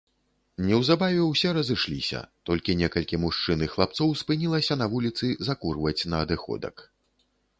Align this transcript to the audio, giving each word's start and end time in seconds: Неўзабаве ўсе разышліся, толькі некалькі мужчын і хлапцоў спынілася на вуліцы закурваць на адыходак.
Неўзабаве 0.67 1.19
ўсе 1.25 1.49
разышліся, 1.57 2.21
толькі 2.51 2.77
некалькі 2.79 3.19
мужчын 3.27 3.59
і 3.65 3.69
хлапцоў 3.75 4.17
спынілася 4.23 4.79
на 4.83 4.89
вуліцы 4.97 5.25
закурваць 5.51 6.07
на 6.15 6.25
адыходак. 6.27 6.75